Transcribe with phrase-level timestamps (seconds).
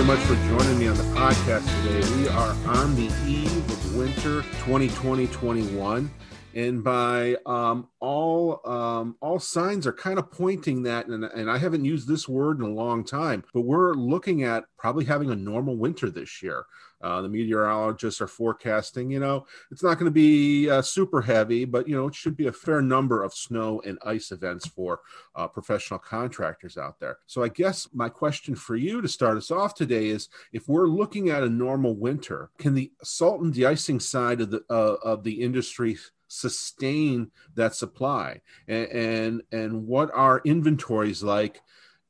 [0.00, 2.22] very much for joining me on the podcast today.
[2.22, 6.08] We are on the eve of winter 2020-21
[6.54, 11.58] and by um, all um, all signs are kind of pointing that and, and i
[11.58, 15.36] haven't used this word in a long time but we're looking at probably having a
[15.36, 16.64] normal winter this year
[17.02, 21.64] uh, the meteorologists are forecasting you know it's not going to be uh, super heavy
[21.64, 25.00] but you know it should be a fair number of snow and ice events for
[25.34, 27.18] uh, professional contractors out there.
[27.26, 30.88] So i guess my question for you to start us off today is if we're
[30.88, 35.24] looking at a normal winter can the salt and de-icing side of the uh, of
[35.24, 35.96] the industry
[36.28, 38.40] sustain that supply?
[38.68, 41.60] And, and and what are inventories like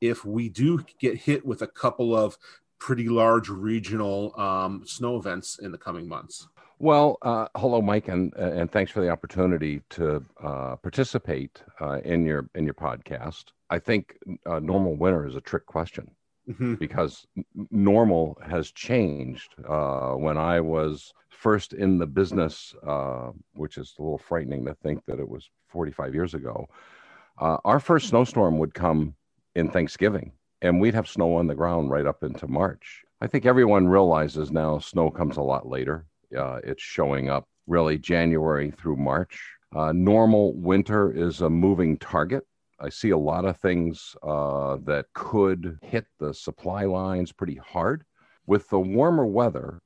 [0.00, 2.36] if we do get hit with a couple of
[2.80, 6.48] pretty large regional um, snow events in the coming months
[6.83, 12.25] well, uh, hello, Mike, and and thanks for the opportunity to uh, participate uh, in
[12.25, 13.53] your in your podcast.
[13.69, 16.11] I think uh, normal winter is a trick question
[16.48, 16.75] mm-hmm.
[16.75, 17.27] because
[17.70, 19.55] normal has changed.
[19.69, 24.75] Uh, when I was first in the business, uh, which is a little frightening to
[24.75, 26.67] think that it was 45 years ago,
[27.39, 29.15] uh, our first snowstorm would come
[29.55, 33.03] in Thanksgiving, and we'd have snow on the ground right up into March.
[33.20, 36.06] I think everyone realizes now snow comes a lot later.
[36.36, 39.41] Uh, it's showing up really January through March.
[39.75, 42.44] Uh, normal winter is a moving target.
[42.81, 48.05] I see a lot of things uh, that could hit the supply lines pretty hard.
[48.47, 49.81] With the warmer weather,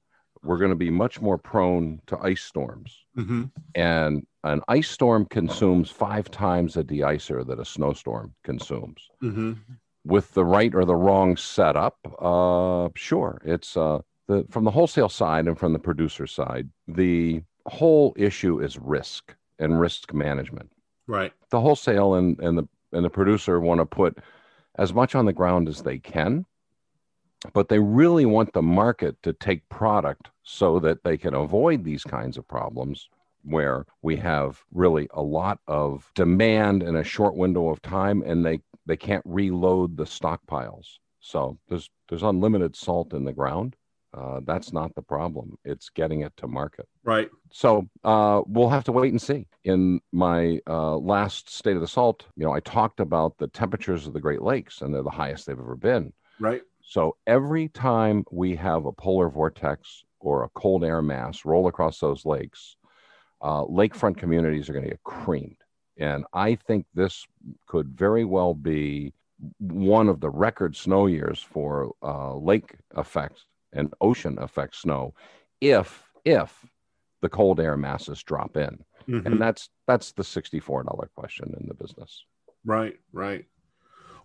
[0.45, 3.05] we're going to be much more prone to ice storms.
[3.17, 3.45] Mm-hmm.
[3.75, 9.09] And an ice storm consumes five times a deicer that a snowstorm consumes.
[9.23, 9.55] Mm-hmm.
[10.07, 15.09] With the right or the wrong setup, uh, sure, it's uh, the from the wholesale
[15.09, 16.69] side and from the producer side.
[16.87, 20.71] The whole issue is risk and risk management.
[21.07, 21.33] Right.
[21.51, 24.19] The wholesale and, and the and the producer want to put
[24.77, 26.45] as much on the ground as they can
[27.53, 32.05] but they really want the market to take product so that they can avoid these
[32.05, 33.09] kinds of problems
[33.43, 38.45] where we have really a lot of demand in a short window of time and
[38.45, 40.99] they they can't reload the stockpiles.
[41.21, 43.77] So there's there's unlimited salt in the ground.
[44.13, 45.57] Uh, that's not the problem.
[45.65, 46.87] It's getting it to market.
[47.03, 47.29] Right.
[47.51, 49.47] So uh, we'll have to wait and see.
[49.65, 54.07] In my uh, last state of the salt you know i talked about the temperatures
[54.07, 56.13] of the great lakes and they're the highest they've ever been.
[56.39, 56.63] Right.
[56.83, 61.99] So every time we have a polar vortex or a cold air mass roll across
[61.99, 62.77] those lakes,
[63.41, 65.57] uh, lakefront communities are going to get creamed.
[65.99, 67.27] And I think this
[67.67, 69.13] could very well be
[69.59, 75.15] one of the record snow years for uh, lake effects and ocean effect snow,
[75.61, 76.65] if if
[77.21, 79.27] the cold air masses drop in, mm-hmm.
[79.27, 82.25] and that's that's the sixty four dollar question in the business.
[82.65, 83.45] Right, right.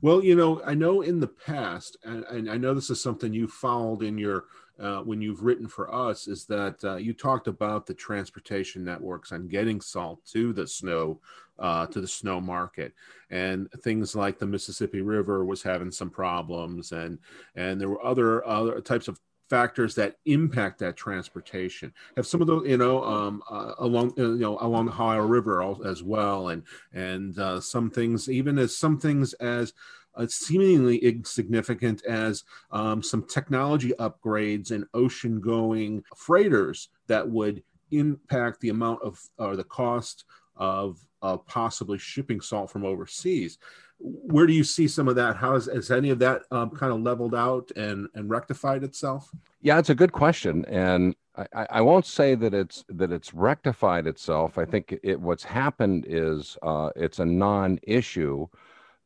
[0.02, 3.34] Well, you know, I know in the past, and, and I know this is something
[3.34, 4.46] you followed in your
[4.80, 9.32] uh, when you've written for us, is that uh, you talked about the transportation networks
[9.32, 11.20] and getting salt to the snow
[11.60, 12.94] uh, to the snow market,
[13.30, 17.20] and things like the Mississippi River was having some problems, and
[17.56, 21.92] and there were other other types of factors that impact that transportation.
[22.16, 25.26] Have some of those, you know, um, uh, along, uh, you know, along the Ohio
[25.26, 29.74] River as well, and and uh, some things, even as some things as
[30.16, 38.70] uh, seemingly insignificant as um, some technology upgrades and ocean-going freighters that would impact the
[38.70, 41.00] amount of or the cost of
[41.48, 43.58] possibly shipping salt from overseas
[44.00, 45.36] where do you see some of that?
[45.36, 49.30] How has, has any of that um, kind of leveled out and, and rectified itself?
[49.62, 51.16] Yeah, it's a good question, and
[51.54, 54.58] I, I won't say that it's that it's rectified itself.
[54.58, 58.48] I think it what's happened is uh, it's a non-issue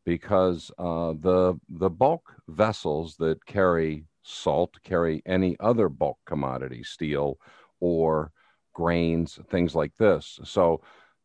[0.05, 7.39] because uh, the the bulk vessels that carry salt carry any other bulk commodity, steel
[7.79, 8.31] or
[8.73, 10.39] grains, things like this.
[10.43, 10.81] So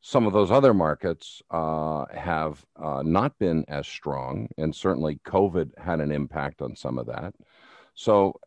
[0.09, 5.77] some of those other markets uh, have uh, not been as strong, and certainly COVID
[5.79, 7.35] had an impact on some of that.
[7.93, 8.41] So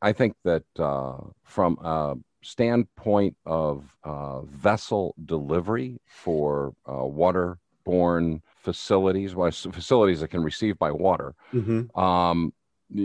[0.00, 9.34] I think that uh, from a standpoint of uh, vessel delivery for uh, waterborne facilities,
[9.34, 12.00] well, facilities that can receive by water, mm-hmm.
[12.00, 12.52] um,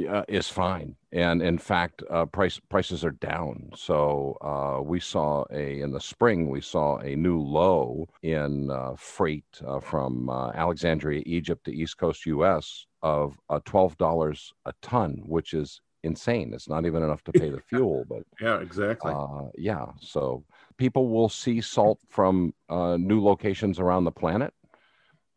[0.09, 3.69] uh, is fine, and in fact, uh, price prices are down.
[3.75, 8.95] So uh, we saw a in the spring we saw a new low in uh,
[8.97, 12.85] freight uh, from uh, Alexandria, Egypt, to East Coast U.S.
[13.01, 16.53] of twelve dollars a ton, which is insane.
[16.53, 19.13] It's not even enough to pay the fuel, but yeah, exactly.
[19.57, 20.43] yeah, so
[20.77, 24.53] people will see salt from new locations around the planet.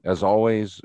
[0.04, 0.80] As always,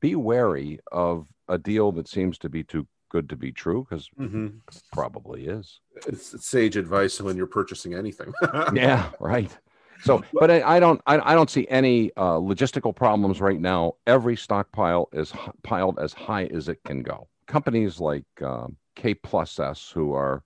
[0.00, 4.08] be wary of a deal that seems to be too good to be true because
[4.18, 4.48] mm-hmm.
[4.92, 5.80] probably is.
[6.06, 8.32] It's, it's sage advice when you're purchasing anything.
[8.74, 9.56] yeah, right.
[10.02, 13.94] So, but I, I don't, I, I, don't see any uh, logistical problems right now.
[14.06, 17.28] Every stockpile is h- piled as high as it can go.
[17.46, 20.42] Companies like um, K Plus S, who are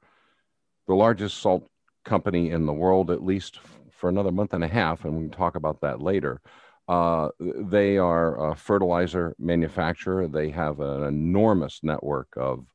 [0.86, 1.68] the largest salt
[2.04, 5.22] company in the world, at least f- for another month and a half, and we
[5.22, 6.40] can talk about that later.
[6.90, 10.26] Uh, they are a fertilizer manufacturer.
[10.26, 12.66] They have an enormous network of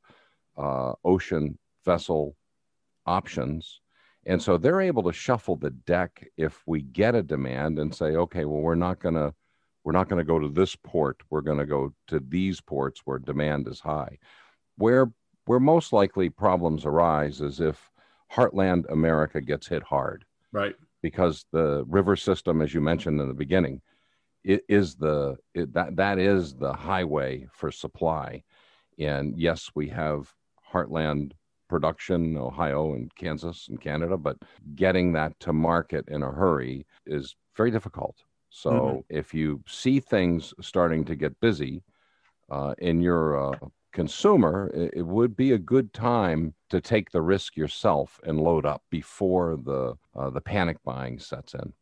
[0.56, 2.36] uh, ocean vessel
[3.04, 3.80] options
[4.26, 8.16] and so they're able to shuffle the deck if we get a demand and say,
[8.16, 9.32] okay, well, we're not going to
[9.84, 11.20] we're not going to go to this port.
[11.30, 14.18] We're going to go to these ports where demand is high.
[14.76, 15.12] Where
[15.44, 17.88] where most likely problems arise is if
[18.32, 20.24] heartland America gets hit hard.
[20.50, 20.74] Right.
[21.02, 23.80] Because the river system, as you mentioned in the beginning,
[24.46, 28.42] is the it, that that is the highway for supply.
[28.98, 30.32] And yes, we have
[30.72, 31.32] heartland
[31.68, 34.36] production, Ohio and Kansas and Canada, but
[34.74, 38.16] getting that to market in a hurry is very difficult.
[38.50, 38.98] So mm-hmm.
[39.10, 41.82] if you see things starting to get busy
[42.50, 43.58] uh, in your uh,
[43.92, 48.64] consumer, it, it, would be a good time to take the risk yourself and load
[48.64, 51.72] up before the uh, the panic buying sets in.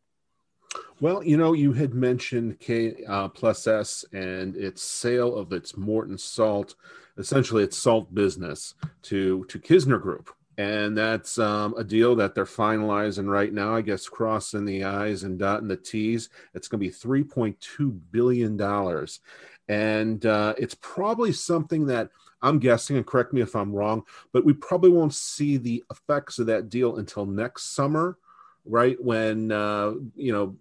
[1.01, 5.77] Well, you know, you had mentioned K uh, plus S and its sale of its
[5.77, 6.77] Morton salt,
[7.19, 12.45] essentially its salt business to to Kissner Group, and that's um, a deal that they're
[12.45, 13.75] finalizing right now.
[13.75, 16.31] I guess crossing the I's and dotting the T's.
[16.55, 19.21] It's going to be three point two billion dollars,
[19.69, 22.11] and uh, it's probably something that
[22.41, 26.39] I'm guessing, and correct me if I'm wrong, but we probably won't see the effects
[26.39, 28.17] of that deal until next summer
[28.65, 29.03] right?
[29.03, 30.57] When uh, you know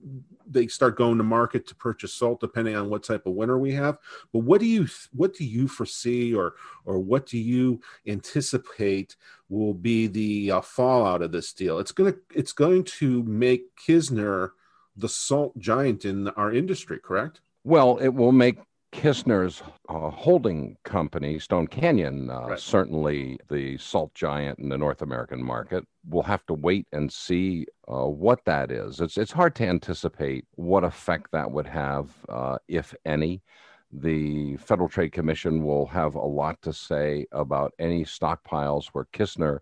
[0.46, 3.74] they start going to market to purchase salt depending on what type of winter we
[3.74, 3.98] have.
[4.32, 6.56] But what do you what do you foresee or
[6.86, 9.16] or what do you anticipate
[9.50, 11.80] will be the uh, fallout of this deal?
[11.80, 14.52] It's going to it's going to make Kissner
[14.96, 17.42] the salt giant in our industry correct?
[17.64, 18.58] Well it will make
[18.94, 22.60] Kissner's uh, holding company, Stone Canyon, uh, right.
[22.60, 25.86] certainly the salt giant in the North American market.
[26.08, 29.02] We'll have to wait and see uh, what that is.
[29.02, 33.42] It's it's hard to anticipate what effect that would have, uh, if any.
[33.92, 39.60] The Federal Trade Commission will have a lot to say about any stockpiles where Kizner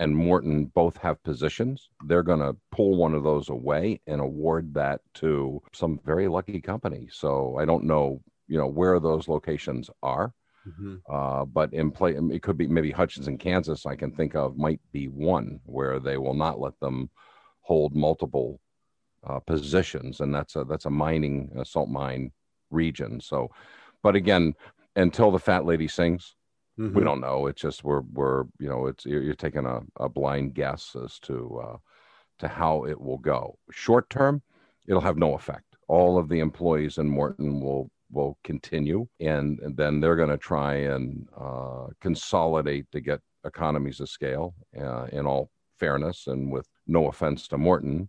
[0.00, 1.88] and Morton both have positions.
[2.04, 6.60] They're going to pull one of those away and award that to some very lucky
[6.60, 7.08] company.
[7.10, 10.32] So I don't know you know where those locations are.
[10.66, 10.96] Mm-hmm.
[11.10, 13.86] Uh, but in play, it could be maybe Hutchinson, Kansas.
[13.86, 17.10] I can think of might be one where they will not let them
[17.60, 18.60] hold multiple
[19.26, 22.32] uh, positions, and that's a that's a mining a salt mine
[22.70, 23.20] region.
[23.20, 23.50] So,
[24.02, 24.54] but again,
[24.96, 26.34] until the fat lady sings,
[26.78, 26.96] mm-hmm.
[26.96, 27.46] we don't know.
[27.46, 31.18] It's just we're we're you know it's you're, you're taking a, a blind guess as
[31.20, 31.76] to uh,
[32.40, 33.58] to how it will go.
[33.70, 34.42] Short term,
[34.86, 35.76] it'll have no effect.
[35.88, 40.38] All of the employees in Morton will will continue, and, and then they're going to
[40.38, 44.54] try and uh, consolidate to get economies of scale.
[44.78, 48.08] Uh, in all fairness, and with no offense to Morton,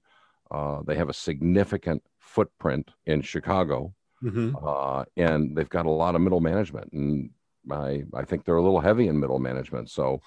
[0.51, 4.56] uh, they have a significant footprint in Chicago, mm-hmm.
[4.65, 7.29] Uh, and they've got a lot of middle management, and
[7.72, 9.89] I I think they're a little heavy in middle management.
[9.89, 10.22] So,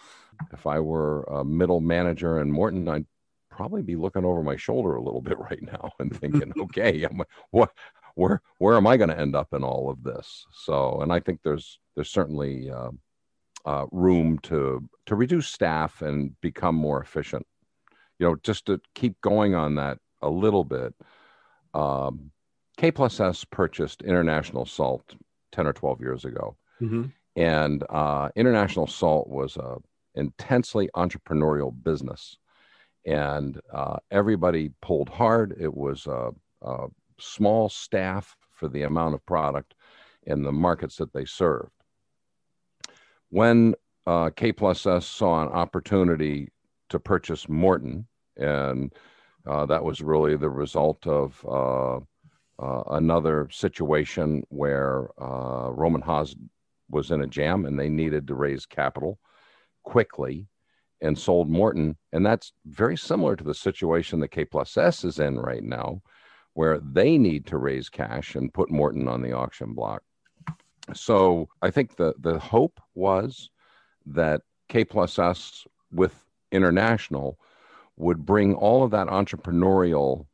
[0.52, 3.06] if I were a middle manager in Morton, I'd
[3.50, 7.22] probably be looking over my shoulder a little bit right now and thinking, okay, I'm,
[7.50, 7.70] what
[8.14, 10.46] where where am I going to end up in all of this?
[10.52, 12.90] So, and I think there's there's certainly uh,
[13.64, 17.46] uh, room to to reduce staff and become more efficient.
[18.18, 20.94] You know, just to keep going on that a little bit.
[21.74, 22.30] Um,
[22.76, 25.14] K plus S purchased International Salt
[25.52, 27.04] ten or twelve years ago, mm-hmm.
[27.36, 29.76] and uh, International Salt was a
[30.14, 32.36] intensely entrepreneurial business,
[33.06, 35.56] and uh, everybody pulled hard.
[35.58, 36.30] It was a,
[36.62, 36.86] a
[37.22, 39.74] small staff for the amount of product
[40.24, 41.70] in the markets that they served.
[43.30, 43.74] When
[44.06, 46.48] uh, K plus S saw an opportunity
[46.90, 48.92] to purchase Morton, and
[49.46, 51.96] uh, that was really the result of uh,
[52.62, 56.34] uh another situation where uh, Rohm Haas
[56.90, 59.18] was in a jam and they needed to raise capital
[59.82, 60.46] quickly
[61.00, 61.96] and sold Morton.
[62.12, 66.02] And that's very similar to the situation that K plus S is in right now,
[66.54, 70.02] where they need to raise cash and put Morton on the auction block.
[70.94, 73.50] So I think the, the hope was
[74.06, 77.38] that K plus S with international
[77.96, 80.26] would bring all of that entrepreneurial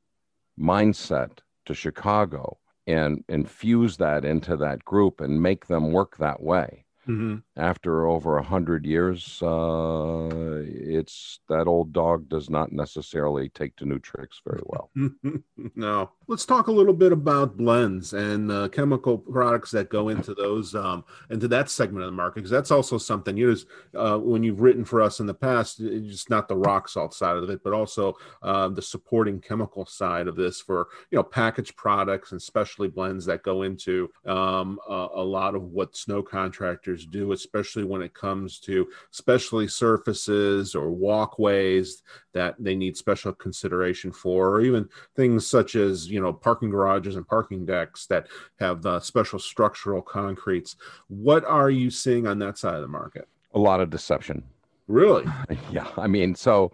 [0.58, 6.86] mindset to Chicago and infuse that into that group and make them work that way.
[7.08, 7.36] Mm-hmm.
[7.56, 13.86] After over a hundred years, uh, it's that old dog does not necessarily take to
[13.86, 14.90] new tricks very well.
[15.74, 16.10] no.
[16.26, 20.74] Let's talk a little bit about blends and uh, chemical products that go into those
[20.74, 23.56] um, into that segment of the market because that's also something you
[23.94, 27.36] uh, when you've written for us in the past, it's not the rock salt side
[27.36, 31.74] of it, but also uh, the supporting chemical side of this for you know packaged
[31.76, 36.97] products and specialty blends that go into um, a, a lot of what snow contractors
[37.06, 42.02] do, especially when it comes to specialty surfaces or walkways
[42.34, 47.16] that they need special consideration for, or even things such as you know parking garages
[47.16, 48.26] and parking decks that
[48.58, 50.76] have the special structural concretes.
[51.08, 53.28] What are you seeing on that side of the market?
[53.54, 54.42] A lot of deception.
[54.86, 55.24] Really?
[55.70, 56.72] Yeah, I mean, so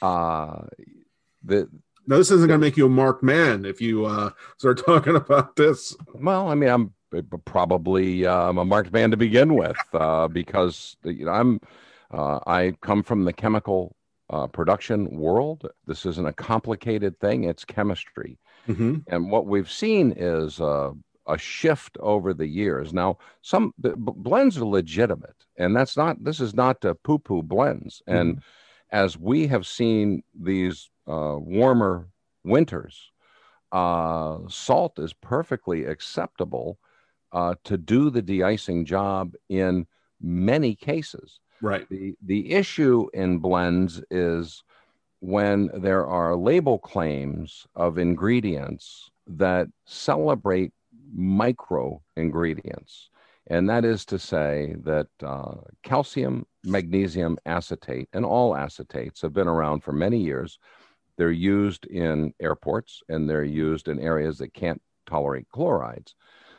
[0.00, 0.62] uh,
[1.44, 1.68] the
[2.06, 5.14] now this isn't going to make you a marked man if you uh, start talking
[5.14, 5.94] about this.
[6.14, 6.94] Well, I mean, I'm
[7.44, 11.60] probably um, a marked man to begin with uh, because you know I'm
[12.10, 13.96] uh, I come from the chemical
[14.30, 15.68] uh, production world.
[15.86, 18.38] This isn't a complicated thing; it's chemistry,
[18.68, 18.96] mm-hmm.
[19.06, 20.90] and what we've seen is uh,
[21.26, 22.92] a shift over the years.
[22.92, 26.22] Now, some b- blends are legitimate, and that's not.
[26.22, 28.18] This is not to poo-poo blends, mm-hmm.
[28.18, 28.42] and
[28.90, 32.08] as we have seen these uh, warmer
[32.44, 33.10] winters.
[33.70, 36.78] Uh, salt is perfectly acceptable
[37.32, 39.86] uh, to do the de-icing job in
[40.20, 41.40] many cases.
[41.60, 41.88] Right.
[41.88, 44.62] The the issue in blends is
[45.20, 50.72] when there are label claims of ingredients that celebrate
[51.12, 53.10] micro ingredients.
[53.48, 59.48] And that is to say that uh, calcium, magnesium acetate, and all acetates have been
[59.48, 60.58] around for many years.
[61.16, 66.14] They're used in airports and they're used in areas that can't tolerate chlorides.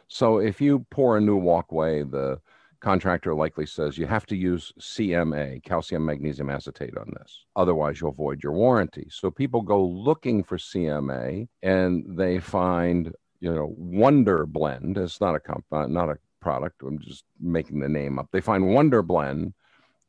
[0.10, 2.42] So if you pour a new walkway, the
[2.80, 7.46] contractor likely says you have to use CMA, calcium magnesium acetate, on this.
[7.56, 9.08] Otherwise, you'll void your warranty.
[9.12, 14.98] So people go looking for CMA and they find, you know, Wonder Blend.
[14.98, 16.82] It's not a comp, uh, not a product.
[16.82, 18.30] I'm just making the name up.
[18.32, 19.54] They find Wonder Blend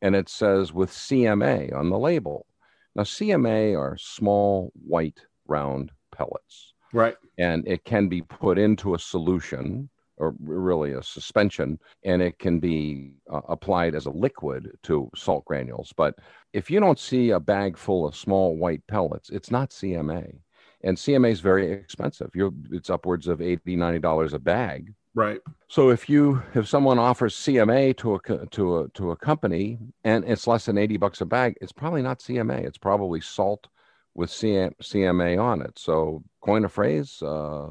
[0.00, 2.46] and it says with CMA on the label.
[2.94, 6.72] Now, CMA are small white round pellets.
[6.92, 7.16] Right.
[7.38, 9.88] And it can be put into a solution
[10.20, 15.44] or really a suspension, and it can be uh, applied as a liquid to salt
[15.46, 15.94] granules.
[15.96, 16.14] But
[16.52, 20.36] if you don't see a bag full of small white pellets, it's not CMA.
[20.82, 22.30] And CMA is very expensive.
[22.34, 24.94] You're, it's upwards of $80, $90 a bag.
[25.14, 25.40] Right.
[25.68, 30.24] So if you if someone offers CMA to a to a to a company and
[30.24, 32.64] it's less than 80 bucks a bag, it's probably not CMA.
[32.64, 33.66] It's probably salt
[34.14, 35.78] with CM, CMA on it.
[35.78, 37.68] So coin a phrase, uh,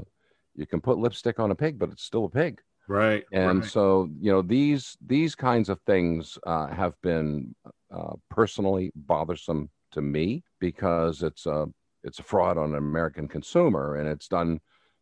[0.56, 2.62] you can put lipstick on a pig, but it's still a pig.
[2.88, 3.24] Right.
[3.32, 3.70] And right.
[3.70, 7.56] so, you know, these these kinds of things uh, have been
[7.94, 11.68] uh, personally bothersome to me because it's a
[12.04, 14.60] it's a fraud on an American consumer and it's done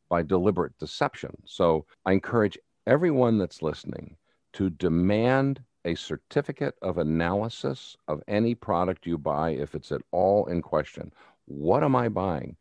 [0.10, 1.32] by deliberate deception.
[1.46, 4.18] So I encourage everyone that's listening
[4.54, 10.46] to demand a certificate of analysis of any product you buy if it's at all
[10.48, 11.12] in question.
[11.46, 12.58] What am I buying?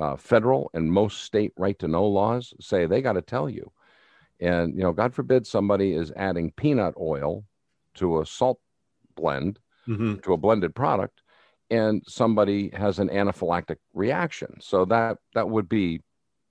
[0.00, 3.70] uh, federal and most state right to know laws say they got to tell you.
[4.40, 7.44] And, you know, God forbid somebody is adding peanut oil
[7.94, 8.60] to a salt
[9.16, 10.16] blend, mm-hmm.
[10.16, 11.22] to a blended product,
[11.70, 14.58] and somebody has an anaphylactic reaction.
[14.60, 16.02] So that that would be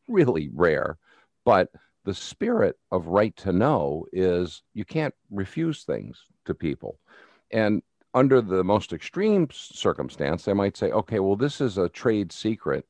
[0.10, 0.98] really rare.
[1.46, 1.70] But
[2.08, 6.98] the spirit of right to know is you can't refuse things to people.
[7.52, 7.84] And
[8.14, 12.86] under the most extreme circumstance, they might say, okay, well, this is a trade secret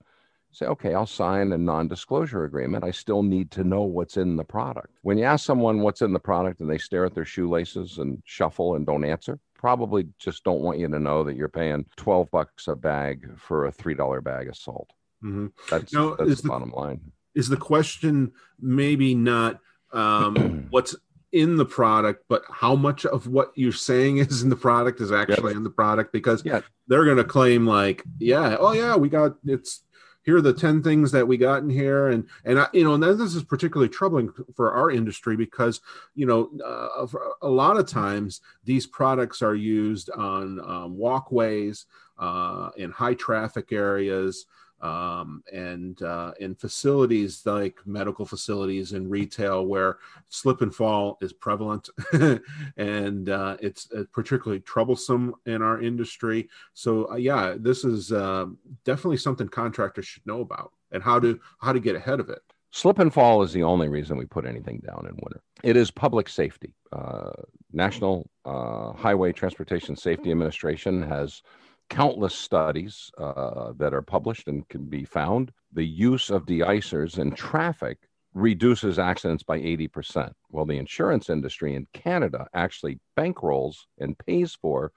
[0.51, 2.83] say, okay, I'll sign a non disclosure agreement.
[2.83, 4.89] I still need to know what's in the product.
[5.01, 8.21] When you ask someone what's in the product and they stare at their shoelaces and
[8.25, 12.29] shuffle and don't answer, probably just don't want you to know that you're paying 12
[12.31, 14.91] bucks a bag for a $3 bag of salt.
[15.23, 15.47] Mm-hmm.
[15.69, 17.11] That's, that's the, the bottom line.
[17.37, 19.59] Is the question maybe not
[19.93, 20.95] um, what's
[21.31, 25.11] in the product, but how much of what you're saying is in the product is
[25.11, 25.57] actually yep.
[25.57, 26.61] in the product because yeah.
[26.87, 29.83] they're going to claim like, yeah, oh yeah, we got it's
[30.23, 32.95] here are the 10 things that we got in here and and I, you know
[32.95, 35.79] and this is particularly troubling for our industry because
[36.15, 37.07] you know uh,
[37.41, 41.85] a lot of times these products are used on um, walkways
[42.19, 44.47] uh, in high traffic areas
[44.81, 49.97] um, and uh, in facilities like medical facilities and retail where
[50.29, 51.89] slip and fall is prevalent
[52.77, 56.49] and uh, it's uh, particularly troublesome in our industry.
[56.73, 61.39] So uh, yeah, this is um, definitely something contractors should know about and how to
[61.59, 62.41] how to get ahead of it.
[62.71, 65.41] Slip and fall is the only reason we put anything down in winter.
[65.63, 66.73] It is public safety.
[66.91, 67.31] Uh,
[67.71, 71.41] National uh, Highway Transportation Safety Administration has
[71.89, 75.51] countless studies uh, that are published and can be found.
[75.73, 77.99] The use of deicers in traffic
[78.33, 80.31] reduces accidents by 80%.
[80.49, 84.91] Well, the insurance industry in Canada actually bankrolls and pays for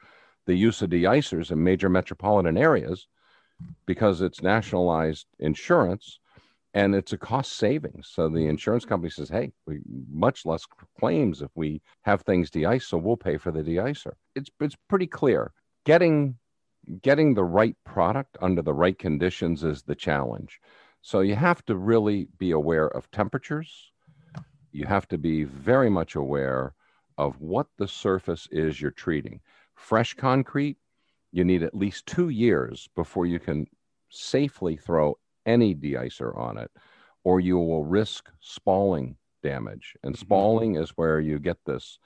[0.46, 3.06] the use of deicers in major metropolitan areas
[3.86, 6.18] because it's nationalized insurance
[6.74, 8.08] and it's a cost savings.
[8.12, 9.80] So the insurance company says, "Hey, we
[10.10, 10.64] much less
[10.98, 15.08] claims if we have things de-ice, so we'll pay for the de-icer." It's it's pretty
[15.08, 15.52] clear.
[15.84, 16.38] Getting
[17.02, 20.60] getting the right product under the right conditions is the challenge.
[21.02, 23.92] So you have to really be aware of temperatures.
[24.72, 26.74] You have to be very much aware
[27.18, 29.40] of what the surface is you're treating.
[29.74, 30.76] Fresh concrete,
[31.32, 33.66] you need at least two years before you can
[34.10, 36.70] safely throw any deicer on it,
[37.24, 39.94] or you will risk spalling damage.
[40.02, 40.20] And mm-hmm.
[40.20, 41.98] spalling is where you get this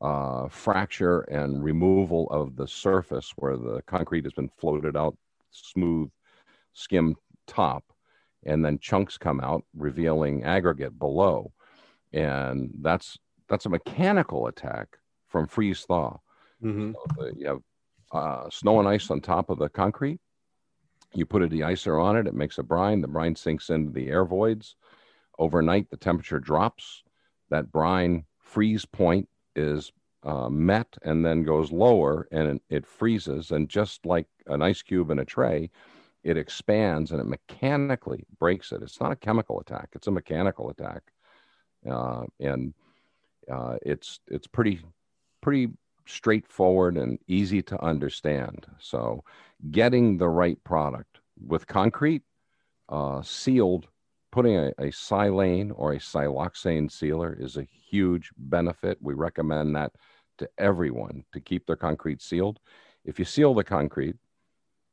[0.00, 5.16] uh, fracture and removal of the surface where the concrete has been floated out
[5.50, 6.10] smooth,
[6.74, 7.84] skim top,
[8.44, 11.52] and then chunks come out, revealing aggregate below.
[12.12, 14.88] And that's that's a mechanical attack
[15.28, 16.18] from freeze thaw.
[16.62, 16.92] Mm-hmm.
[17.16, 17.60] So you have
[18.12, 20.20] uh, snow and ice on top of the concrete.
[21.14, 23.00] You put a deicer on it, it makes a brine.
[23.00, 24.76] The brine sinks into the air voids.
[25.38, 27.02] Overnight, the temperature drops.
[27.50, 33.50] That brine freeze point is uh, met and then goes lower and it freezes.
[33.50, 35.70] And just like an ice cube in a tray,
[36.24, 38.82] it expands and it mechanically breaks it.
[38.82, 41.02] It's not a chemical attack; it's a mechanical attack,
[41.88, 42.74] uh, and
[43.50, 44.80] uh, it's it's pretty
[45.40, 45.68] pretty
[46.06, 48.66] straightforward and easy to understand.
[48.80, 49.22] So,
[49.70, 52.22] getting the right product with concrete
[52.88, 53.86] uh, sealed,
[54.32, 58.98] putting a, a silane or a siloxane sealer is a huge benefit.
[59.00, 59.92] We recommend that
[60.38, 62.58] to everyone to keep their concrete sealed.
[63.04, 64.16] If you seal the concrete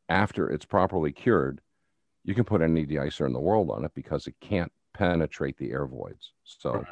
[0.10, 1.62] after it's properly cured,
[2.24, 5.72] you can put any deicer in the world on it because it can't penetrate the
[5.72, 6.32] air voids.
[6.44, 6.86] So,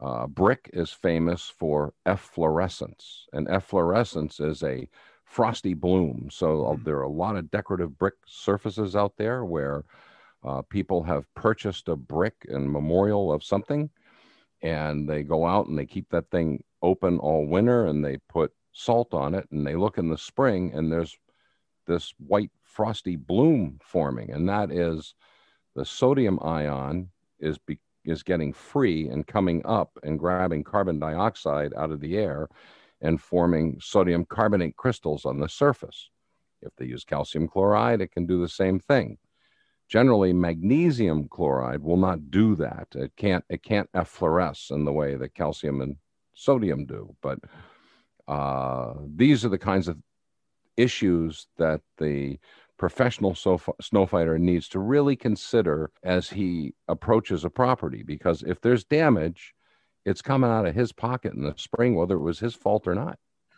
[0.00, 4.88] uh, brick is famous for efflorescence, and efflorescence is a
[5.24, 6.28] frosty bloom.
[6.30, 6.84] So, uh, mm-hmm.
[6.84, 9.84] there are a lot of decorative brick surfaces out there where
[10.44, 13.90] uh, people have purchased a brick and memorial of something,
[14.62, 18.52] and they go out and they keep that thing open all winter and they put
[18.72, 21.16] salt on it and they look in the spring and there's
[21.86, 25.14] this white frosty bloom forming, and that is
[25.74, 31.72] the sodium ion is be, is getting free and coming up and grabbing carbon dioxide
[31.76, 32.48] out of the air
[33.00, 36.10] and forming sodium carbonate crystals on the surface.
[36.62, 39.18] If they use calcium chloride, it can do the same thing.
[39.88, 42.88] Generally, magnesium chloride will not do that.
[42.94, 45.96] It can't it can't effloresce in the way that calcium and
[46.34, 47.14] sodium do.
[47.22, 47.38] But
[48.26, 49.98] uh, these are the kinds of
[50.76, 52.38] issues that the
[52.76, 58.84] professional snow fighter needs to really consider as he approaches a property because if there's
[58.84, 59.54] damage
[60.04, 62.94] it's coming out of his pocket in the spring whether it was his fault or
[62.94, 63.16] not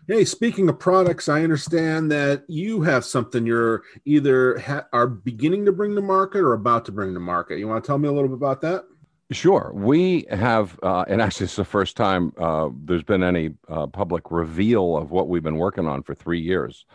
[0.08, 5.64] hey speaking of products i understand that you have something you're either ha- are beginning
[5.64, 8.08] to bring to market or about to bring to market you want to tell me
[8.08, 8.84] a little bit about that
[9.32, 9.72] Sure.
[9.74, 14.30] We have, uh, and actually, it's the first time uh, there's been any uh, public
[14.30, 16.86] reveal of what we've been working on for three years.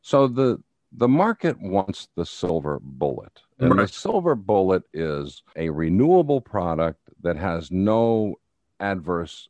[0.00, 0.62] So the
[0.96, 3.86] the market wants the silver bullet, and right.
[3.86, 8.36] the silver bullet is a renewable product that has no
[8.80, 9.48] adverse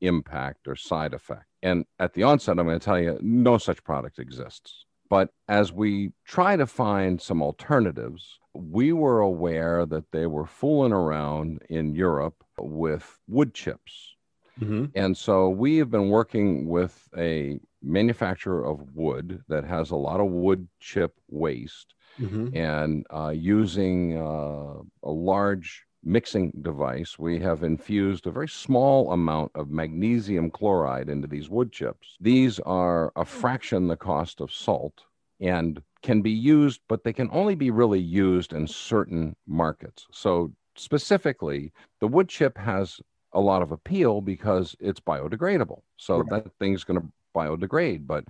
[0.00, 1.46] impact or side effect.
[1.64, 4.84] And at the onset, I'm going to tell you, no such product exists.
[5.08, 10.92] But as we try to find some alternatives, we were aware that they were fooling
[10.92, 14.14] around in Europe with wood chips.
[14.60, 14.86] Mm-hmm.
[14.94, 20.20] And so we have been working with a manufacturer of wood that has a lot
[20.20, 22.54] of wood chip waste mm-hmm.
[22.54, 29.52] and uh, using uh, a large mixing device, we have infused a very small amount
[29.54, 32.16] of magnesium chloride into these wood chips.
[32.20, 35.04] These are a fraction the cost of salt
[35.40, 40.06] and can be used, but they can only be really used in certain markets.
[40.12, 43.00] So, specifically, the wood chip has
[43.32, 45.82] a lot of appeal because it's biodegradable.
[45.96, 46.44] So, right.
[46.44, 48.06] that thing's going to biodegrade.
[48.06, 48.24] But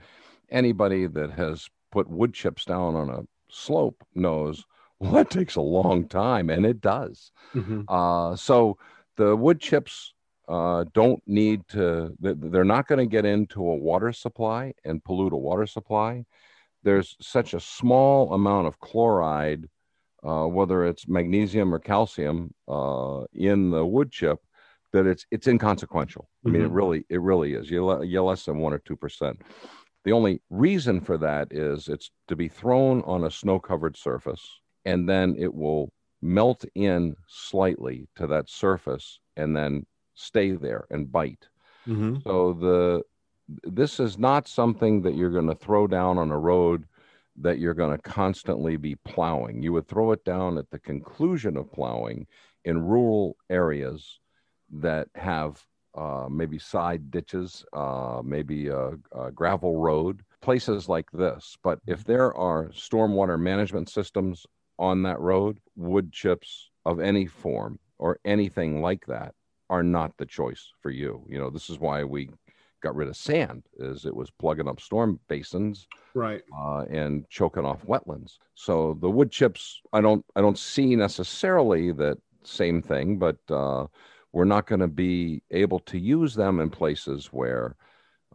[0.50, 4.64] anybody that has put wood chips down on a slope knows
[5.00, 7.32] well, it takes a long time, and it does.
[7.54, 7.82] Mm-hmm.
[7.88, 8.78] Uh, so,
[9.16, 10.12] the wood chips
[10.48, 15.32] uh, don't need to, they're not going to get into a water supply and pollute
[15.32, 16.24] a water supply
[16.82, 19.68] there's such a small amount of chloride
[20.24, 24.38] uh, whether it's magnesium or calcium uh, in the wood chip,
[24.92, 26.28] that it's it's inconsequential.
[26.46, 26.70] I mean, mm-hmm.
[26.70, 27.70] it really it really is.
[27.70, 29.42] You're, you're less than one or two percent.
[30.04, 34.46] The only reason for that is it's to be thrown on a snow covered surface,
[34.84, 35.92] and then it will
[36.22, 41.48] melt in slightly to that surface, and then stay there and bite.
[41.86, 42.16] Mm-hmm.
[42.24, 43.02] So the
[43.64, 46.86] this is not something that you're going to throw down on a road
[47.36, 49.62] that you're going to constantly be plowing.
[49.62, 52.26] You would throw it down at the conclusion of plowing
[52.64, 54.20] in rural areas
[54.72, 55.62] that have
[55.96, 61.56] uh, maybe side ditches, uh, maybe a, a, gravel road, places like this.
[61.62, 62.12] But if mm-hmm.
[62.12, 64.46] there are stormwater management systems
[64.78, 69.34] on that road, wood chips of any form or anything like that
[69.70, 71.24] are not the choice for you.
[71.28, 72.30] You know, this is why we
[72.82, 77.64] got rid of sand, is it was plugging up storm basins, right, uh, and choking
[77.64, 78.38] off wetlands.
[78.54, 83.86] So the wood chips, I don't, I don't see necessarily that same thing, but uh,
[84.32, 87.76] we're not going to be able to use them in places where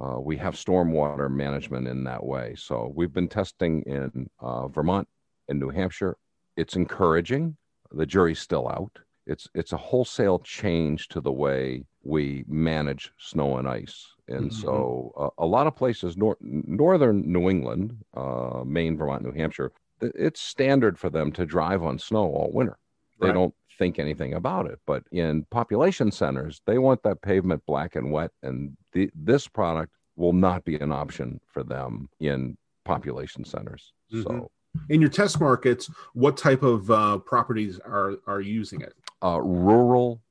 [0.02, 2.56] uh, we have stormwater management in that way.
[2.58, 5.08] So we've been testing in uh, Vermont
[5.48, 6.18] and New Hampshire.
[6.60, 7.58] It's encouraging.
[7.92, 13.58] The jury's still out it's it's a wholesale change to the way we manage snow
[13.58, 14.08] and ice.
[14.28, 14.62] And mm-hmm.
[14.62, 19.72] so uh, a lot of places, nor- northern New England, uh, Maine, Vermont, New Hampshire,
[20.02, 22.78] it's standard for them to drive on snow all winter.
[23.20, 23.34] They right.
[23.34, 24.80] don't think anything about it.
[24.88, 29.94] But in population centers, they want that pavement black and wet, and the, this product
[30.16, 33.94] will not be an option for them in population centers.
[34.12, 34.24] Mm-hmm.
[34.24, 34.52] So
[34.90, 38.94] in your test markets, what type of uh, properties are are using it?
[39.22, 40.22] uh, rural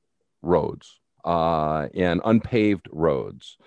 [0.41, 3.57] roads uh, and unpaved roads.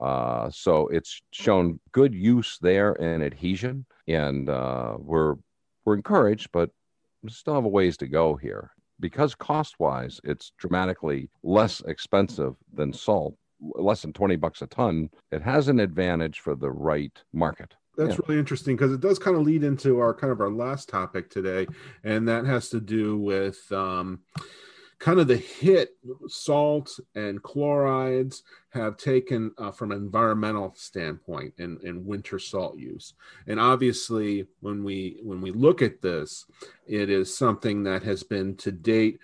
[0.00, 5.36] Uh, so it's shown good use there in adhesion, and uh, we're
[5.84, 6.70] we're encouraged, but
[7.22, 12.54] we still have a ways to go here because cost wise, it's dramatically less expensive
[12.72, 15.10] than salt, less than twenty bucks a ton.
[15.30, 18.20] It has an advantage for the right market that's yeah.
[18.26, 21.30] really interesting because it does kind of lead into our kind of our last topic
[21.30, 21.66] today
[22.04, 24.20] and that has to do with um,
[25.00, 25.96] kind of the hit
[26.28, 33.14] salt and chlorides have taken uh, from an environmental standpoint in, in winter salt use
[33.46, 36.44] and obviously when we when we look at this
[36.86, 39.18] it is something that has been to date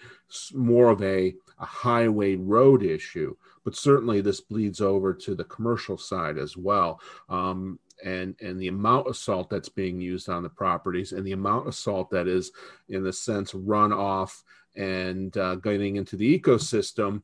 [0.54, 5.98] more of a, a highway road issue but certainly this bleeds over to the commercial
[5.98, 10.48] side as well um, and and the amount of salt that's being used on the
[10.48, 12.52] properties and the amount of salt that is
[12.88, 14.44] in the sense run off
[14.76, 17.22] and uh, getting into the ecosystem.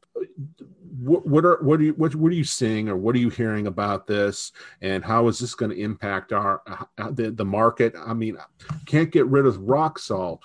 [0.98, 3.30] What, what are what are you what, what are you seeing or what are you
[3.30, 7.94] hearing about this and how is this going to impact our uh, the, the market?
[7.96, 8.36] I mean,
[8.84, 10.42] can't get rid of rock salt,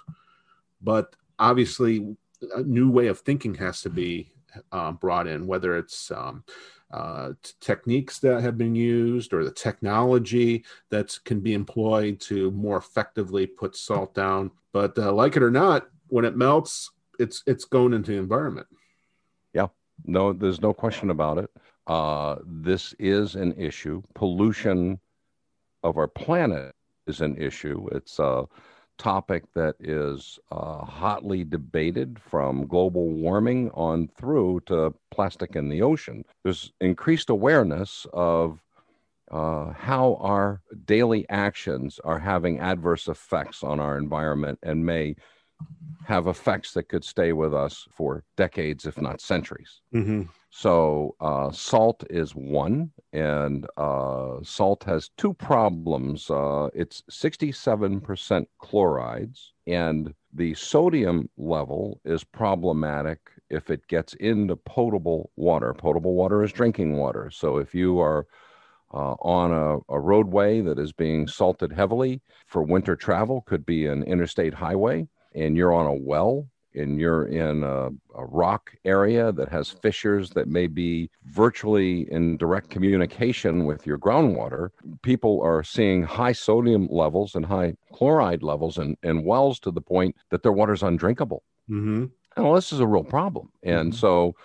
[0.82, 2.16] but obviously
[2.56, 4.32] a new way of thinking has to be
[4.72, 6.44] uh, brought in, whether it's um,
[6.92, 12.78] uh, techniques that have been used or the technology that can be employed to more
[12.78, 14.52] effectively put salt down.
[14.72, 18.68] But uh, like it or not, when it melts, it's it's going into the environment.
[19.54, 19.68] Yeah,
[20.06, 21.50] no, there's no question about it.
[21.88, 24.02] Uh, this is an issue.
[24.14, 25.00] Pollution
[25.84, 26.74] of our planet
[27.08, 27.88] is an issue.
[27.92, 28.46] It's a
[28.98, 35.82] topic that is uh, hotly debated from global warming on through to plastic in the
[35.82, 36.26] ocean.
[36.44, 38.62] There's increased awareness of
[39.30, 45.16] uh, how our daily actions are having adverse effects on our environment and may
[46.08, 49.82] have effects that could stay with us for decades, if not centuries.
[49.94, 50.24] Mm-hmm.
[50.50, 56.30] So, uh, salt is one, and uh, salt has two problems.
[56.30, 65.32] Uh, it's 67% chlorides, and the sodium level is problematic if it gets into potable
[65.36, 65.74] water.
[65.74, 67.30] Potable water is drinking water.
[67.30, 68.26] So, if you are
[68.94, 73.86] uh, on a, a, roadway that is being salted heavily for winter travel, could be
[73.86, 75.06] an interstate highway,
[75.38, 80.30] and you're on a well and you're in a, a, rock area that has fissures
[80.32, 84.70] that may be virtually in direct communication with your groundwater,
[85.02, 89.82] people are seeing high sodium levels and high chloride levels in, in wells to the
[89.82, 91.44] point that their water's undrinkable.
[91.70, 92.06] Mm-hmm.
[92.36, 93.50] And well, this is a real problem.
[93.64, 93.98] And mm-hmm.
[93.98, 94.36] so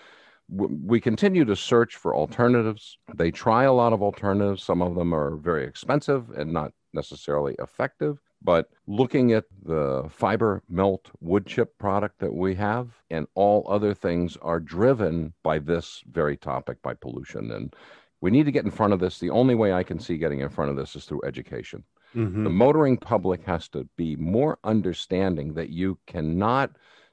[0.56, 2.96] w- we continue to search for alternatives.
[3.14, 4.62] They try a lot of alternatives.
[4.62, 8.21] Some of them are very expensive and not necessarily effective.
[8.44, 13.94] But looking at the fiber melt wood chip product that we have and all other
[13.94, 17.50] things are driven by this very topic, by pollution.
[17.52, 17.74] And
[18.20, 19.18] we need to get in front of this.
[19.18, 21.84] The only way I can see getting in front of this is through education.
[22.14, 22.44] Mm-hmm.
[22.44, 26.72] The motoring public has to be more understanding that you cannot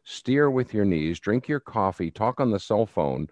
[0.09, 3.27] steer with your knees, drink your coffee, talk on the cell phone,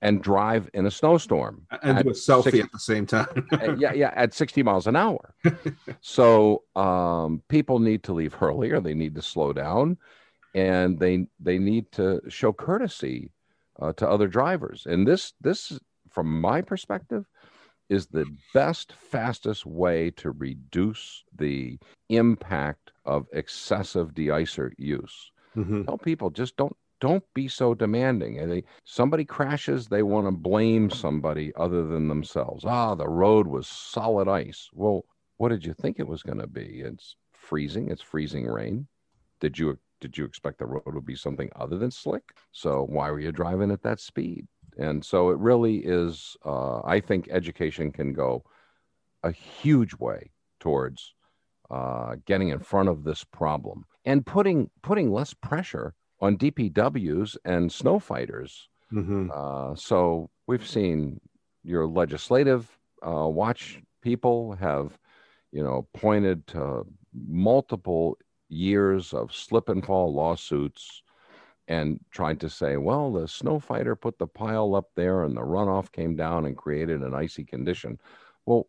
[0.00, 3.46] and drive in a snowstorm and do a selfie 60, at the same time.
[3.78, 5.34] yeah, yeah, at 60 miles an hour.
[6.00, 8.80] so um, people need to leave earlier.
[8.80, 9.98] They need to slow down,
[10.54, 13.30] and they they need to show courtesy
[13.78, 14.86] uh, to other drivers.
[14.86, 17.26] And this this, from my perspective,
[17.90, 25.30] is the best, fastest way to reduce the impact of excessive deicer use.
[25.56, 25.84] Mm-hmm.
[25.84, 28.38] Tell people just don't don't be so demanding.
[28.38, 32.64] And they, somebody crashes, they want to blame somebody other than themselves.
[32.66, 34.68] Ah, the road was solid ice.
[34.74, 35.04] Well,
[35.38, 36.82] what did you think it was going to be?
[36.84, 37.90] It's freezing.
[37.90, 38.86] It's freezing rain.
[39.40, 42.24] Did you did you expect the road would be something other than slick?
[42.52, 44.46] So why were you driving at that speed?
[44.78, 46.36] And so it really is.
[46.44, 48.44] Uh, I think education can go
[49.22, 51.14] a huge way towards
[51.70, 57.72] uh, getting in front of this problem and putting putting less pressure on DPWs and
[57.72, 58.68] snow fighters.
[58.92, 59.30] Mm-hmm.
[59.32, 61.20] Uh, so we've seen
[61.62, 64.98] your legislative uh, watch people have,
[65.52, 66.86] you know, pointed to
[67.26, 71.02] multiple years of slip and fall lawsuits
[71.68, 75.40] and tried to say, well, the snow fighter put the pile up there and the
[75.40, 77.98] runoff came down and created an icy condition.
[78.44, 78.66] Well,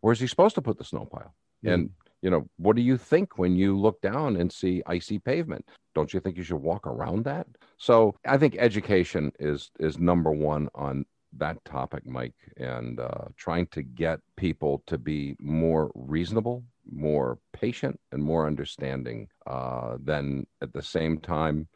[0.00, 1.34] where's he supposed to put the snow pile?
[1.64, 1.74] Mm-hmm.
[1.74, 1.90] And
[2.22, 5.66] you know, what do you think when you look down and see icy pavement?
[5.94, 7.46] Don't you think you should walk around that?
[7.78, 11.04] So I think education is is number one on
[11.38, 17.98] that topic, Mike, and uh, trying to get people to be more reasonable, more patient,
[18.12, 19.28] and more understanding.
[19.46, 21.68] Uh, then at the same time,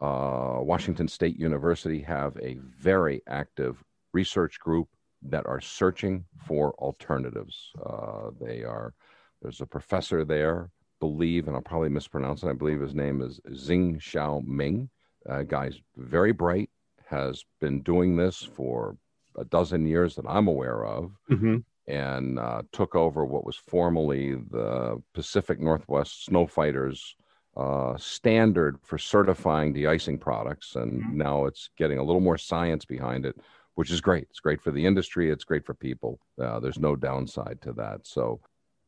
[0.00, 4.88] uh, Washington State University have a very active research group
[5.22, 7.70] that are searching for alternatives.
[7.84, 8.94] Uh, they are
[9.42, 10.70] there's a professor there,
[11.00, 12.48] believe, and I'll probably mispronounce it.
[12.48, 14.90] I believe his name is Zing Xiao Ming.
[15.28, 16.70] Uh, guy's very bright,
[17.06, 18.96] has been doing this for
[19.36, 21.58] a dozen years that I'm aware of, mm-hmm.
[21.86, 27.14] and uh, took over what was formerly the Pacific Northwest Snow Fighters
[27.56, 31.18] uh, standard for certifying de-icing products, and mm-hmm.
[31.18, 33.36] now it's getting a little more science behind it,
[33.74, 34.26] which is great.
[34.30, 35.30] It's great for the industry.
[35.30, 36.20] It's great for people.
[36.40, 38.06] Uh, there's no downside to that.
[38.06, 38.40] So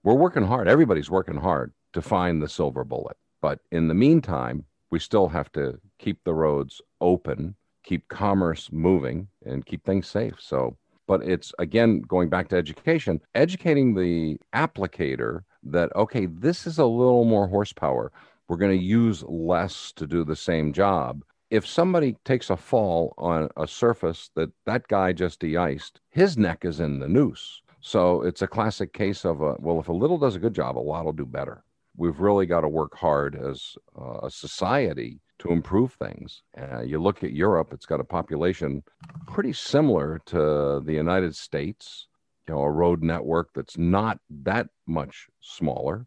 [0.03, 0.69] we're working hard.
[0.69, 3.17] Everybody's working hard to find the silver bullet.
[3.41, 9.29] But in the meantime, we still have to keep the roads open, keep commerce moving,
[9.45, 10.35] and keep things safe.
[10.39, 16.79] So, but it's again going back to education, educating the applicator that, okay, this is
[16.79, 18.13] a little more horsepower.
[18.49, 21.23] We're going to use less to do the same job.
[21.51, 26.39] If somebody takes a fall on a surface that that guy just de iced, his
[26.39, 27.61] neck is in the noose.
[27.81, 30.77] So it's a classic case of a, well, if a little does a good job,
[30.77, 31.65] a lot will do better.
[31.97, 36.43] We've really got to work hard as uh, a society to improve things.
[36.57, 38.83] Uh, you look at Europe, it's got a population
[39.27, 42.07] pretty similar to the United States,
[42.47, 46.07] you know, a road network that's not that much smaller.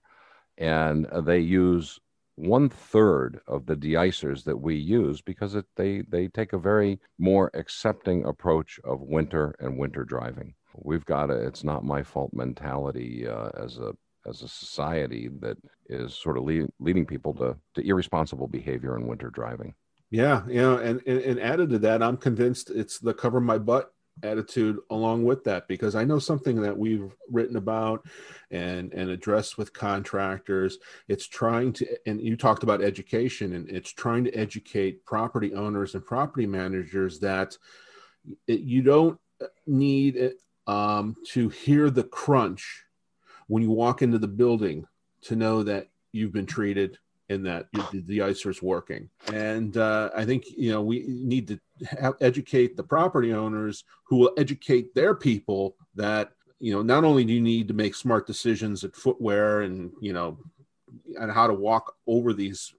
[0.60, 2.00] And they use
[2.36, 7.00] one third of the deicers that we use because it, they, they take a very
[7.18, 12.32] more accepting approach of winter and winter driving we've got a it's not my fault
[12.34, 13.94] mentality uh, as a
[14.28, 15.58] as a society that
[15.90, 19.74] is sort of lead, leading people to, to irresponsible behavior in winter driving.
[20.10, 23.92] Yeah, know, and, and, and added to that, I'm convinced it's the cover my butt
[24.22, 28.06] attitude along with that because I know something that we've written about
[28.52, 30.78] and and addressed with contractors.
[31.08, 35.96] It's trying to, and you talked about education, and it's trying to educate property owners
[35.96, 37.58] and property managers that
[38.48, 39.20] it, you don't
[39.66, 40.16] need
[40.68, 42.84] um, to hear the crunch
[43.48, 44.86] when you walk into the building
[45.22, 46.98] to know that you've been treated
[47.30, 49.10] and that the icer is working.
[49.32, 51.60] And uh, I think you know we need to
[52.00, 57.26] have, educate the property owners who will educate their people that you know not only
[57.26, 60.38] do you need to make smart decisions at footwear and you know
[61.20, 62.74] and how to walk over these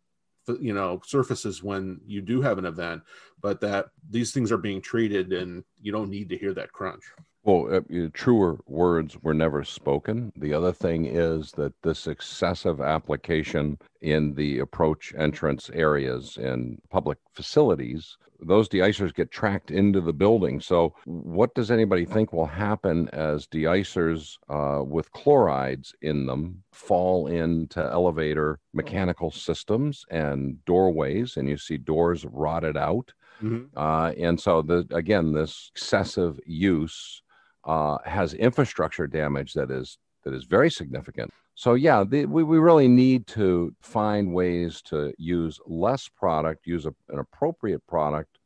[0.61, 3.03] you know surfaces when you do have an event
[3.40, 7.03] but that these things are being treated and you don't need to hear that crunch
[7.44, 10.33] well, uh, truer words were never spoken.
[10.35, 17.18] The other thing is that this excessive application in the approach entrance areas in public
[17.33, 20.59] facilities, those deicers get tracked into the building.
[20.61, 27.26] So, what does anybody think will happen as deicers uh, with chlorides in them fall
[27.26, 33.12] into elevator mechanical systems and doorways, and you see doors rotted out?
[33.42, 33.76] Mm-hmm.
[33.76, 37.22] Uh, and so, the, again, this excessive use
[37.66, 41.31] uh, has infrastructure damage that is that is very significant.
[41.55, 46.87] so yeah, the, we, we really need to find ways to use less product, use
[46.87, 48.38] a, an appropriate product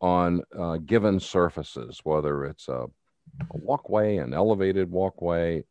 [0.00, 2.86] on uh, given surfaces, whether it's a,
[3.52, 5.62] a walkway, an elevated walkway,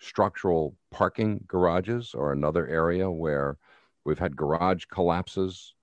[0.00, 3.56] structural parking garages, or another area where
[4.04, 5.74] we've had garage collapses,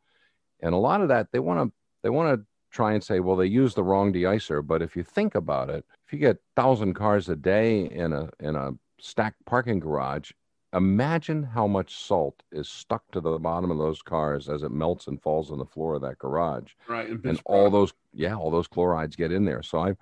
[0.61, 2.45] and a lot of that they want to they want to
[2.77, 4.65] try and say, well, they use the wrong deicer.
[4.65, 8.29] But if you think about it, if you get thousand cars a day in a
[8.39, 10.31] in a stacked parking garage,
[10.73, 15.07] imagine how much salt is stuck to the bottom of those cars as it melts
[15.07, 16.71] and falls on the floor of that garage.
[16.87, 19.63] Right, and, all those yeah, all those chlorides get in there.
[19.63, 19.97] So I'm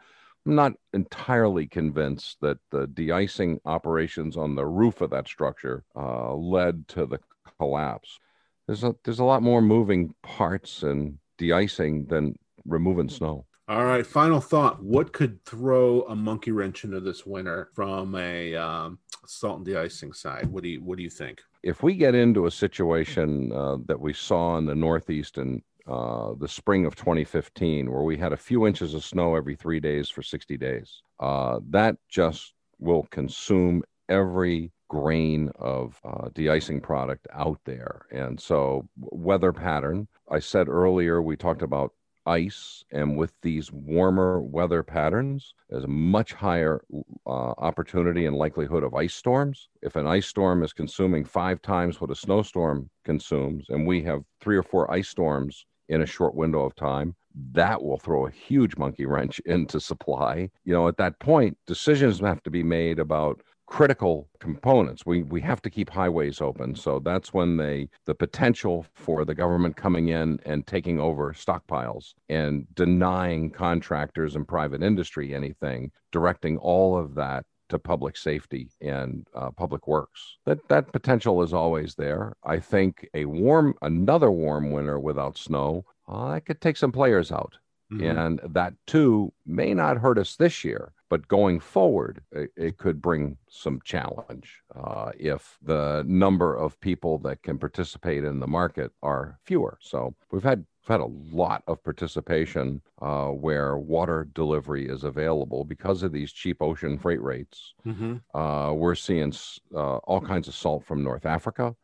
[0.46, 6.88] not entirely convinced that the de-icing operations on the roof of that structure uh, led
[6.90, 7.20] to the
[7.58, 8.20] collapse.
[8.68, 12.36] There's a there's a lot more moving parts and de-icing than
[12.66, 13.46] removing snow.
[13.68, 14.84] All right, final thought.
[14.84, 20.14] What could throw a monkey wrench into this winter from a um, salt and de-icing
[20.14, 20.46] side?
[20.52, 21.42] What do you What do you think?
[21.64, 26.34] If we get into a situation uh, that we saw in the Northeast in uh,
[26.38, 30.10] the spring of 2015, where we had a few inches of snow every three days
[30.10, 37.60] for 60 days, uh, that just will consume every grain of uh, de-icing product out
[37.66, 38.06] there.
[38.12, 40.08] And so, weather pattern.
[40.30, 41.94] I said earlier we talked about
[42.26, 46.82] ice, and with these warmer weather patterns, there's a much higher
[47.26, 49.70] uh, opportunity and likelihood of ice storms.
[49.82, 54.24] If an ice storm is consuming five times what a snowstorm consumes, and we have
[54.42, 57.16] three or four ice storms in a short window of time,
[57.52, 60.50] that will throw a huge monkey wrench into supply.
[60.64, 65.06] You know, at that point, decisions have to be made about critical components.
[65.06, 66.76] We we have to keep highways open.
[66.76, 72.14] So that's when they the potential for the government coming in and taking over stockpiles
[72.30, 79.28] and denying contractors and private industry anything, directing all of that to public safety and
[79.34, 80.38] uh, public works.
[80.46, 82.34] That that potential is always there.
[82.44, 87.32] I think a warm another warm winter without snow uh, that could take some players
[87.32, 87.58] out.
[87.92, 88.18] Mm-hmm.
[88.18, 93.02] And that too may not hurt us this year, but going forward, it, it could
[93.02, 98.92] bring some challenge uh, if the number of people that can participate in the market
[99.04, 99.78] are fewer.
[99.82, 105.64] So we've had we've had a lot of participation uh, where water delivery is available
[105.64, 107.74] because of these cheap ocean freight rates.
[107.86, 108.38] Mm-hmm.
[108.38, 109.34] Uh, we're seeing
[109.76, 111.76] uh, all kinds of salt from North Africa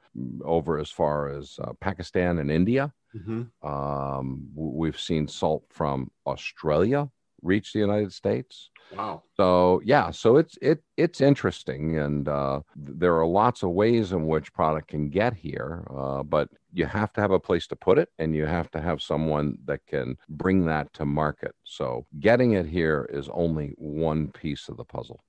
[0.43, 2.91] over as far as uh, Pakistan and India.
[3.15, 3.67] Mm-hmm.
[3.67, 7.09] Um, we've seen salt from Australia
[7.41, 8.69] reach the United States.
[8.95, 9.23] Wow.
[9.37, 14.27] So yeah, so it's it it's interesting, and uh, there are lots of ways in
[14.27, 17.97] which product can get here, uh, but you have to have a place to put
[17.97, 21.55] it, and you have to have someone that can bring that to market.
[21.63, 25.23] So getting it here is only one piece of the puzzle.